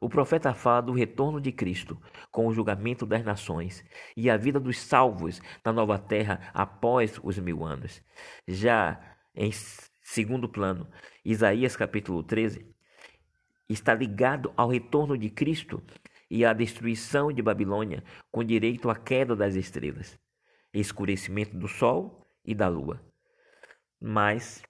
o 0.00 0.08
profeta 0.08 0.54
fala 0.54 0.80
do 0.80 0.92
retorno 0.92 1.40
de 1.40 1.50
Cristo 1.50 2.00
com 2.30 2.46
o 2.46 2.52
julgamento 2.52 3.04
das 3.04 3.24
nações 3.24 3.84
e 4.16 4.30
a 4.30 4.36
vida 4.36 4.60
dos 4.60 4.78
salvos 4.78 5.40
na 5.64 5.72
nova 5.72 5.98
terra 5.98 6.50
após 6.54 7.18
os 7.22 7.38
mil 7.38 7.64
anos. 7.64 8.02
Já 8.46 9.00
em 9.34 9.50
segundo 10.02 10.48
plano, 10.48 10.88
Isaías 11.24 11.76
capítulo 11.76 12.22
13 12.22 12.66
está 13.68 13.94
ligado 13.94 14.52
ao 14.56 14.68
retorno 14.68 15.16
de 15.18 15.28
Cristo 15.28 15.82
e 16.30 16.44
à 16.44 16.52
destruição 16.52 17.32
de 17.32 17.42
Babilônia, 17.42 18.04
com 18.30 18.44
direito 18.44 18.90
à 18.90 18.96
queda 18.96 19.34
das 19.34 19.54
estrelas, 19.54 20.18
escurecimento 20.72 21.56
do 21.56 21.66
sol 21.66 22.26
e 22.44 22.54
da 22.54 22.68
lua. 22.68 23.02
Mas, 24.00 24.62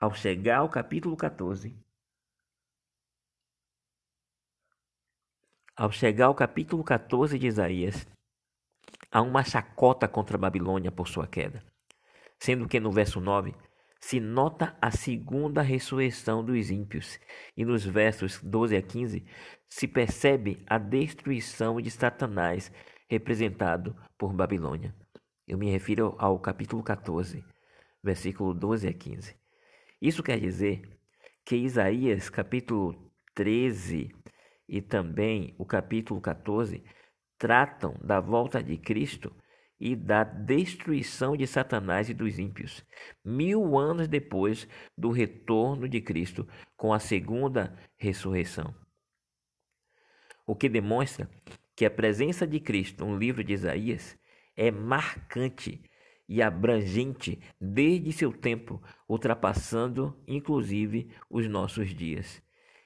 ao 0.00 0.14
chegar 0.14 0.58
ao 0.58 0.68
capítulo 0.68 1.16
14, 1.16 1.76
Ao 5.78 5.92
chegar 5.92 6.28
ao 6.28 6.34
capítulo 6.34 6.82
14 6.82 7.38
de 7.38 7.46
Isaías, 7.46 8.08
há 9.12 9.20
uma 9.20 9.44
chacota 9.44 10.08
contra 10.08 10.34
a 10.34 10.40
Babilônia 10.40 10.90
por 10.90 11.06
sua 11.06 11.26
queda, 11.26 11.62
sendo 12.38 12.66
que 12.66 12.80
no 12.80 12.90
verso 12.90 13.20
9 13.20 13.54
se 14.00 14.18
nota 14.18 14.74
a 14.80 14.90
segunda 14.90 15.60
ressurreição 15.60 16.42
dos 16.42 16.70
ímpios, 16.70 17.20
e 17.54 17.62
nos 17.62 17.84
versos 17.84 18.40
12 18.42 18.74
a 18.74 18.80
15 18.80 19.26
se 19.68 19.86
percebe 19.86 20.64
a 20.66 20.78
destruição 20.78 21.78
de 21.78 21.90
Satanás, 21.90 22.72
representado 23.06 23.94
por 24.16 24.32
Babilônia. 24.32 24.94
Eu 25.46 25.58
me 25.58 25.70
refiro 25.70 26.14
ao 26.16 26.38
capítulo 26.38 26.82
14, 26.82 27.44
versículo 28.02 28.54
12 28.54 28.88
a 28.88 28.94
15. 28.94 29.36
Isso 30.00 30.22
quer 30.22 30.40
dizer 30.40 30.98
que 31.44 31.54
Isaías, 31.54 32.30
capítulo 32.30 33.12
13, 33.34 34.10
e 34.68 34.80
também 34.80 35.54
o 35.58 35.64
capítulo 35.64 36.20
14 36.20 36.82
tratam 37.38 37.94
da 38.02 38.20
volta 38.20 38.62
de 38.62 38.76
Cristo 38.76 39.34
e 39.78 39.94
da 39.94 40.24
destruição 40.24 41.36
de 41.36 41.46
Satanás 41.46 42.08
e 42.08 42.14
dos 42.14 42.38
ímpios, 42.38 42.84
mil 43.24 43.78
anos 43.78 44.08
depois 44.08 44.66
do 44.96 45.10
retorno 45.10 45.88
de 45.88 46.00
Cristo 46.00 46.48
com 46.76 46.92
a 46.92 46.98
segunda 46.98 47.76
ressurreição. 47.96 48.74
O 50.46 50.54
que 50.54 50.68
demonstra 50.68 51.28
que 51.74 51.84
a 51.84 51.90
presença 51.90 52.46
de 52.46 52.58
Cristo 52.58 53.04
no 53.04 53.18
livro 53.18 53.44
de 53.44 53.52
Isaías 53.52 54.18
é 54.56 54.70
marcante 54.70 55.82
e 56.28 56.42
abrangente 56.42 57.38
desde 57.60 58.12
seu 58.12 58.32
tempo, 58.32 58.82
ultrapassando 59.08 60.18
inclusive 60.26 61.10
os 61.28 61.46
nossos 61.46 61.94
dias. 61.94 62.42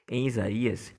Em 0.09 0.27
Isaías, 0.27 0.95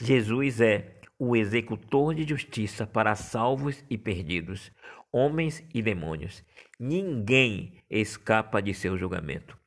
Jesus 0.00 0.60
é 0.60 1.00
o 1.18 1.34
executor 1.34 2.14
de 2.14 2.22
justiça 2.28 2.86
para 2.86 3.14
salvos 3.14 3.84
e 3.90 3.98
perdidos, 3.98 4.70
homens 5.10 5.64
e 5.74 5.82
demônios. 5.82 6.44
Ninguém 6.78 7.82
escapa 7.90 8.62
de 8.62 8.72
seu 8.72 8.96
julgamento. 8.96 9.58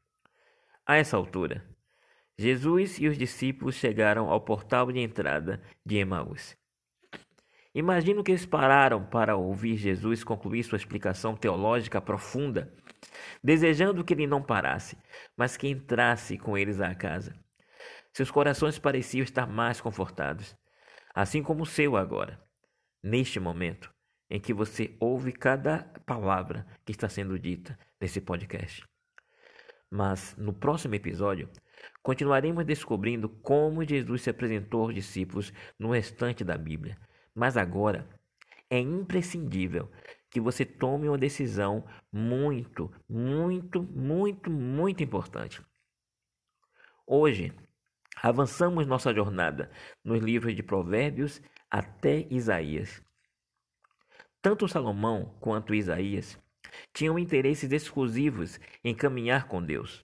A 0.86 0.96
essa 0.96 1.17
altura, 1.17 1.63
Jesus 2.38 3.00
e 3.00 3.08
os 3.08 3.17
discípulos 3.17 3.75
chegaram 3.75 4.29
ao 4.29 4.41
portal 4.41 4.91
de 4.91 5.00
entrada 5.00 5.62
de 5.86 5.98
Emaús. 5.98 6.58
Imagino 7.74 8.24
que 8.24 8.31
eles 8.31 8.46
pararam 8.46 9.05
para 9.05 9.36
ouvir 9.36 9.77
Jesus 9.77 10.24
concluir 10.24 10.63
sua 10.63 10.75
explicação 10.75 11.36
teológica 11.36 12.01
profunda, 12.01 12.74
desejando 13.43 14.03
que 14.03 14.13
ele 14.13 14.27
não 14.27 14.41
parasse, 14.41 14.98
mas 15.38 15.55
que 15.55 15.67
entrasse 15.67 16.38
com 16.38 16.58
eles 16.58 16.81
à 16.81 16.93
casa. 16.93 17.34
Seus 18.13 18.30
corações 18.30 18.77
pareciam 18.77 19.24
estar 19.24 19.48
mais 19.48 19.80
confortados, 19.80 20.56
assim 21.13 21.41
como 21.41 21.63
o 21.63 21.65
seu 21.65 21.96
agora, 21.96 22.41
neste 23.01 23.39
momento 23.39 23.94
em 24.30 24.39
que 24.39 24.53
você 24.53 24.96
ouve 25.00 25.32
cada 25.32 25.84
palavra 26.06 26.65
que 26.86 26.91
está 26.91 27.10
sendo 27.10 27.38
dita 27.38 27.77
nesse 28.00 28.22
podcast. 28.22 28.86
Mas 29.89 30.36
no 30.38 30.53
próximo 30.53 30.96
episódio, 30.96 31.50
continuaremos 32.01 32.65
descobrindo 32.65 33.27
como 33.27 33.84
Jesus 33.84 34.22
se 34.22 34.30
apresentou 34.30 34.84
aos 34.84 34.96
discípulos 34.96 35.51
no 35.77 35.91
restante 35.91 36.44
da 36.44 36.58
Bíblia 36.58 36.98
mas 37.34 37.58
agora 37.58 38.08
é 38.70 38.80
imprescindível 38.80 39.89
que 40.30 40.39
você 40.39 40.65
tome 40.65 41.08
uma 41.08 41.18
decisão 41.18 41.86
muito, 42.12 42.91
muito, 43.08 43.84
muito, 43.84 44.50
muito 44.50 45.03
importante. 45.03 45.62
Hoje, 47.06 47.53
avançamos 48.15 48.88
nossa 48.88 49.13
jornada 49.13 49.72
nos 50.03 50.22
livros 50.22 50.56
de 50.56 50.63
Provérbios 50.63 51.41
até 51.70 52.27
Isaías. 52.30 53.01
Tanto 54.41 54.68
Salomão 54.68 55.38
quanto 55.39 55.75
Isaías 55.75 56.38
tinham 56.94 57.20
interesses 57.20 57.72
exclusivos 57.72 58.60
em 58.84 58.96
caminhar 58.96 59.48
com 59.48 59.62
Deus. 59.63 60.03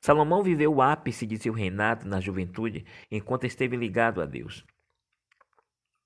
Salomão 0.00 0.42
viveu 0.42 0.74
o 0.74 0.82
ápice 0.82 1.26
de 1.26 1.38
seu 1.38 1.52
reinado 1.52 2.06
na 2.06 2.20
juventude 2.20 2.84
enquanto 3.10 3.46
esteve 3.46 3.76
ligado 3.76 4.20
a 4.20 4.26
Deus 4.26 4.64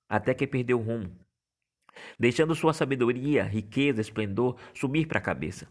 até 0.09 0.33
que 0.33 0.47
perdeu 0.47 0.79
o 0.79 0.83
rumo, 0.83 1.15
deixando 2.19 2.55
sua 2.55 2.73
sabedoria, 2.73 3.43
riqueza, 3.43 4.01
esplendor 4.01 4.59
subir 4.73 5.07
para 5.07 5.19
a 5.19 5.21
cabeça. 5.21 5.69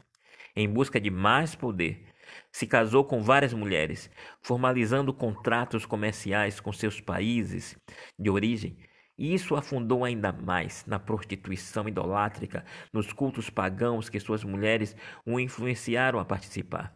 Em 0.54 0.68
busca 0.68 1.00
de 1.00 1.10
mais 1.10 1.56
poder, 1.56 2.06
se 2.52 2.66
casou 2.66 3.04
com 3.04 3.22
várias 3.22 3.52
mulheres, 3.52 4.10
formalizando 4.40 5.12
contratos 5.12 5.86
comerciais 5.86 6.60
com 6.60 6.72
seus 6.72 7.00
países 7.00 7.78
de 8.18 8.30
origem, 8.30 8.78
e 9.16 9.34
isso 9.34 9.56
afundou 9.56 10.04
ainda 10.04 10.32
mais 10.32 10.84
na 10.86 10.98
prostituição 10.98 11.88
idolátrica, 11.88 12.64
nos 12.92 13.12
cultos 13.12 13.50
pagãos 13.50 14.08
que 14.08 14.20
suas 14.20 14.44
mulheres 14.44 14.96
o 15.26 15.40
influenciaram 15.40 16.18
a 16.18 16.24
participar. 16.24 16.94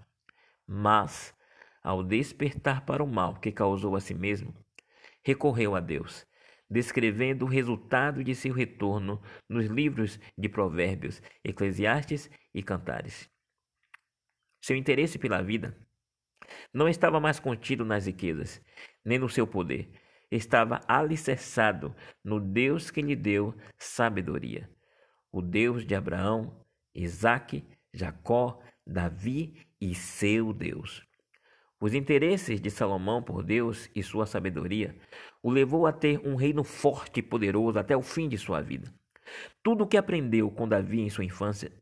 Mas, 0.66 1.34
ao 1.82 2.02
despertar 2.04 2.84
para 2.86 3.02
o 3.02 3.06
mal 3.06 3.34
que 3.40 3.50
causou 3.50 3.96
a 3.96 4.00
si 4.00 4.14
mesmo, 4.14 4.54
recorreu 5.24 5.74
a 5.74 5.80
Deus 5.80 6.26
descrevendo 6.72 7.44
o 7.44 7.48
resultado 7.48 8.24
de 8.24 8.34
seu 8.34 8.54
retorno 8.54 9.20
nos 9.46 9.66
livros 9.66 10.18
de 10.36 10.48
Provérbios, 10.48 11.20
Eclesiastes 11.44 12.30
e 12.54 12.62
Cantares. 12.62 13.28
Seu 14.62 14.76
interesse 14.76 15.18
pela 15.18 15.42
vida 15.42 15.76
não 16.72 16.88
estava 16.88 17.18
mais 17.18 17.40
contido 17.40 17.84
nas 17.84 18.06
riquezas, 18.06 18.62
nem 19.04 19.18
no 19.18 19.28
seu 19.28 19.44
poder. 19.44 19.90
Estava 20.30 20.80
alicerçado 20.86 21.94
no 22.24 22.38
Deus 22.38 22.88
que 22.90 23.02
lhe 23.02 23.16
deu 23.16 23.54
sabedoria, 23.76 24.70
o 25.32 25.42
Deus 25.42 25.84
de 25.84 25.96
Abraão, 25.96 26.64
Isaque, 26.94 27.64
Jacó, 27.92 28.62
Davi 28.86 29.66
e 29.80 29.94
seu 29.96 30.52
Deus. 30.52 31.04
Os 31.80 31.92
interesses 31.92 32.60
de 32.60 32.70
Salomão 32.70 33.20
por 33.20 33.42
Deus 33.42 33.90
e 33.96 34.02
sua 34.02 34.26
sabedoria 34.26 34.96
o 35.42 35.50
levou 35.50 35.86
a 35.88 35.92
ter 35.92 36.20
um 36.24 36.36
reino 36.36 36.62
forte 36.62 37.18
e 37.18 37.22
poderoso 37.22 37.80
até 37.80 37.96
o 37.96 38.02
fim 38.02 38.28
de 38.28 38.38
sua 38.38 38.62
vida. 38.62 38.94
Tudo 39.60 39.82
o 39.82 39.86
que 39.86 39.96
aprendeu 39.96 40.50
com 40.50 40.68
Davi 40.68 41.00
em 41.00 41.10
sua 41.10 41.24
infância 41.24 41.72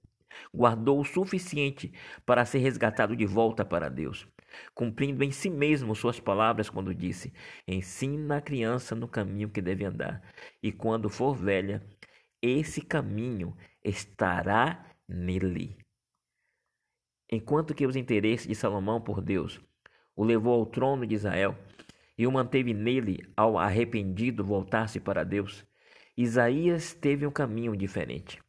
guardou 0.54 1.00
o 1.00 1.04
suficiente 1.04 1.92
para 2.24 2.44
ser 2.44 2.58
resgatado 2.58 3.16
de 3.16 3.26
volta 3.26 3.64
para 3.64 3.88
Deus, 3.88 4.26
cumprindo 4.74 5.22
em 5.22 5.30
si 5.30 5.50
mesmo 5.50 5.94
suas 5.94 6.20
palavras 6.20 6.70
quando 6.70 6.94
disse: 6.94 7.32
Ensina 7.66 8.36
a 8.36 8.40
criança 8.40 8.94
no 8.94 9.08
caminho 9.08 9.50
que 9.50 9.62
deve 9.62 9.84
andar, 9.84 10.22
e 10.62 10.72
quando 10.72 11.08
for 11.08 11.34
velha, 11.34 11.82
esse 12.42 12.80
caminho 12.80 13.56
estará 13.84 14.84
nele. 15.08 15.76
Enquanto 17.30 17.74
que 17.74 17.86
os 17.86 17.96
interesses 17.96 18.46
de 18.46 18.54
Salomão 18.54 19.00
por 19.00 19.20
Deus 19.20 19.60
o 20.16 20.24
levou 20.24 20.54
ao 20.54 20.66
trono 20.66 21.06
de 21.06 21.14
Israel 21.14 21.56
e 22.18 22.26
o 22.26 22.32
manteve 22.32 22.74
nele 22.74 23.20
ao 23.36 23.56
arrependido 23.56 24.44
voltar-se 24.44 25.00
para 25.00 25.24
Deus, 25.24 25.64
Isaías 26.16 26.92
teve 26.92 27.26
um 27.26 27.30
caminho 27.30 27.74
diferente. 27.76 28.42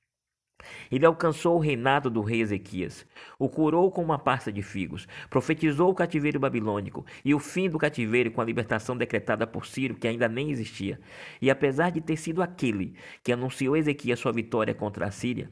Ele 0.92 1.06
alcançou 1.06 1.56
o 1.56 1.60
reinado 1.60 2.10
do 2.10 2.22
rei 2.22 2.42
Ezequias, 2.42 3.06
o 3.38 3.50
curou 3.50 3.92
com 3.92 4.04
uma 4.04 4.20
pasta 4.20 4.52
de 4.52 4.62
figos, 4.62 5.08
profetizou 5.30 5.90
o 5.90 5.96
cativeiro 5.96 6.40
babilônico 6.40 7.06
e 7.24 7.34
o 7.34 7.40
fim 7.40 7.70
do 7.70 7.78
cativeiro 7.78 8.32
com 8.32 8.42
a 8.42 8.46
libertação 8.46 8.96
decretada 8.96 9.46
por 9.46 9.66
Ciro, 9.66 9.96
que 9.96 10.08
ainda 10.08 10.28
nem 10.28 10.52
existia. 10.52 11.00
E 11.42 11.50
apesar 11.50 11.92
de 11.92 12.02
ter 12.02 12.18
sido 12.18 12.42
aquele 12.42 12.96
que 13.24 13.32
anunciou 13.32 13.76
Ezequias 13.76 14.20
sua 14.20 14.32
vitória 14.32 14.74
contra 14.74 15.08
a 15.08 15.12
Síria, 15.12 15.50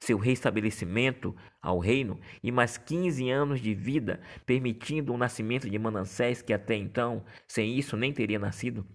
seu 0.00 0.18
restabelecimento 0.18 1.34
ao 1.60 1.78
reino 1.78 2.18
e 2.42 2.50
mais 2.50 2.78
15 2.78 3.30
anos 3.30 3.60
de 3.60 3.74
vida, 3.74 4.20
permitindo 4.46 5.12
o 5.12 5.18
nascimento 5.18 5.68
de 5.68 5.78
Manassés, 5.78 6.42
que 6.42 6.52
até 6.52 6.74
então, 6.74 7.24
sem 7.46 7.76
isso, 7.76 7.96
nem 7.96 8.12
teria 8.12 8.38
nascido. 8.38 8.86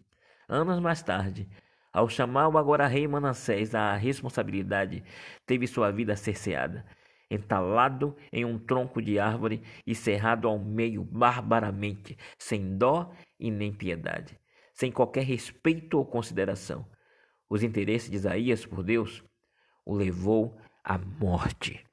Anos 0.48 0.80
mais 0.80 1.02
tarde, 1.02 1.48
ao 1.94 2.10
chamar 2.10 2.50
o 2.50 2.58
agora 2.58 2.88
rei 2.88 3.08
Manassés 3.08 3.76
à 3.76 3.96
responsabilidade, 3.96 5.04
teve 5.46 5.68
sua 5.68 5.92
vida 5.92 6.16
cerceada, 6.16 6.84
entalado 7.30 8.18
em 8.32 8.44
um 8.44 8.58
tronco 8.58 9.00
de 9.00 9.20
árvore 9.20 9.62
e 9.86 9.94
cerrado 9.94 10.48
ao 10.48 10.58
meio 10.58 11.04
barbaramente, 11.04 12.18
sem 12.38 12.76
dó 12.78 13.14
e 13.40 13.52
nem 13.52 13.72
piedade, 13.72 14.38
sem 14.74 14.92
qualquer 14.92 15.24
respeito 15.24 16.00
ou 16.00 16.06
consideração. 16.06 16.86
Os 17.48 17.62
interesses 17.62 18.10
de 18.10 18.16
Isaías 18.16 18.66
por 18.66 18.84
Deus 18.84 19.24
o 19.86 19.94
levou 19.94 20.58
à 20.84 20.98
morte. 20.98 21.86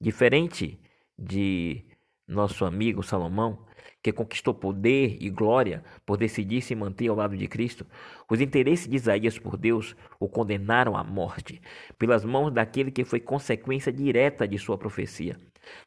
Diferente 0.00 0.80
de 1.16 1.84
nosso 2.32 2.64
amigo 2.64 3.02
Salomão, 3.02 3.66
que 4.02 4.12
conquistou 4.12 4.52
poder 4.52 5.16
e 5.20 5.30
glória 5.30 5.84
por 6.04 6.16
decidir 6.16 6.60
se 6.60 6.74
manter 6.74 7.08
ao 7.08 7.16
lado 7.16 7.36
de 7.36 7.46
Cristo, 7.46 7.86
os 8.28 8.40
interesses 8.40 8.88
de 8.88 8.96
Isaías 8.96 9.38
por 9.38 9.56
Deus 9.56 9.94
o 10.18 10.28
condenaram 10.28 10.96
à 10.96 11.04
morte, 11.04 11.62
pelas 11.98 12.24
mãos 12.24 12.50
daquele 12.50 12.90
que 12.90 13.04
foi 13.04 13.20
consequência 13.20 13.92
direta 13.92 14.48
de 14.48 14.58
sua 14.58 14.76
profecia. 14.76 15.38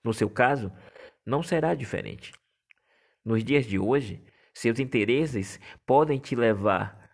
No 0.04 0.14
seu 0.14 0.30
caso, 0.30 0.72
não 1.26 1.44
será 1.44 1.74
diferente. 1.74 2.32
Nos 3.24 3.44
dias 3.44 3.66
de 3.66 3.78
hoje, 3.78 4.24
seus 4.54 4.80
interesses 4.80 5.60
podem 5.86 6.20
te 6.20 6.36
levar 6.36 7.10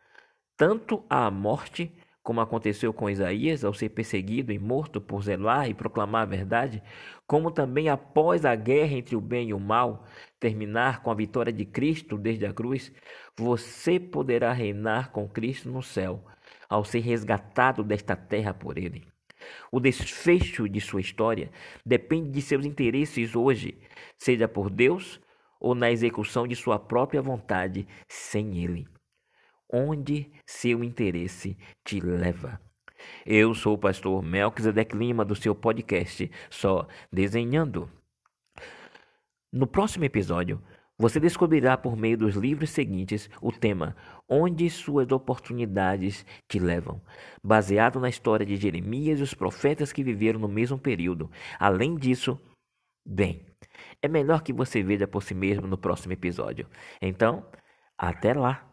tanto 0.56 1.04
à 1.10 1.32
morte 1.32 1.92
como 2.24 2.40
aconteceu 2.40 2.94
com 2.94 3.10
Isaías 3.10 3.64
ao 3.64 3.74
ser 3.74 3.90
perseguido 3.90 4.52
e 4.52 4.60
morto 4.60 5.02
por 5.02 5.24
zelar 5.24 5.70
e 5.70 5.74
proclamar 5.74 6.24
a 6.24 6.26
verdade, 6.26 6.82
como 7.26 7.50
também 7.50 7.90
após 7.90 8.46
a 8.46 8.56
guerra 8.56 8.94
entre 8.94 9.16
o 9.16 9.22
bem 9.22 9.50
e 9.50 9.54
o 9.54 9.60
mal 9.60 10.06
terminar 10.40 11.02
com 11.02 11.10
a 11.10 11.16
vitória 11.16 11.52
de 11.52 11.66
Cristo 11.66 12.18
desde 12.18 12.46
a 12.46 12.54
cruz, 12.54 12.92
você 13.38 14.00
poderá 14.00 14.54
reinar 14.54 15.12
com 15.12 15.28
Cristo 15.28 15.70
no 15.70 15.82
céu, 15.82 16.24
ao 16.70 16.86
ser 16.86 17.00
resgatado 17.00 17.84
desta 17.84 18.16
terra 18.16 18.54
por 18.54 18.78
Ele. 18.78 19.08
O 19.72 19.80
desfecho 19.80 20.70
de 20.70 20.80
sua 20.80 21.02
história 21.02 21.52
depende 21.84 22.30
de 22.30 22.42
seus 22.42 22.66
interesses 22.66 23.36
hoje, 23.36 23.80
seja 24.18 24.48
por 24.48 24.70
Deus 24.70 25.20
ou 25.60 25.74
na 25.74 25.92
execução 25.92 26.48
de 26.48 26.56
sua 26.56 26.78
própria 26.78 27.22
vontade 27.22 27.88
sem 28.08 28.64
Ele 28.64 28.88
onde 29.72 30.32
seu 30.46 30.84
interesse 30.84 31.58
te 31.84 32.00
leva. 32.00 32.60
Eu 33.26 33.54
sou 33.54 33.76
o 33.76 33.78
pastor 33.78 34.22
Melquisedeque 34.22 34.96
Lima 34.96 35.26
do 35.26 35.36
seu 35.36 35.56
podcast 35.56 36.30
Só 36.50 36.88
Desenhando. 37.12 37.90
No 39.52 39.68
próximo 39.68 40.06
episódio, 40.06 40.62
você 40.98 41.20
descobrirá 41.20 41.76
por 41.78 41.98
meio 41.98 42.18
dos 42.18 42.36
livros 42.36 42.70
seguintes 42.70 43.30
o 43.42 43.52
tema 43.52 43.96
Onde 44.30 44.70
suas 44.70 45.12
oportunidades 45.12 46.26
te 46.48 46.60
levam, 46.60 47.02
baseado 47.44 48.00
na 48.00 48.08
história 48.08 48.46
de 48.46 48.56
Jeremias 48.56 49.20
e 49.20 49.24
os 49.24 49.34
profetas 49.34 49.92
que 49.92 50.04
viveram 50.04 50.40
no 50.40 50.48
mesmo 50.48 50.78
período. 50.78 51.30
Além 51.60 51.96
disso, 51.96 52.40
bem, 53.06 53.46
é 54.02 54.08
melhor 54.08 54.44
que 54.44 54.54
você 54.54 54.84
veja 54.84 55.08
por 55.08 55.24
si 55.24 55.34
mesmo 55.34 55.68
no 55.68 55.78
próximo 55.78 56.14
episódio. 56.14 56.68
Então, 57.02 57.46
até 57.98 58.34
lá! 58.34 58.71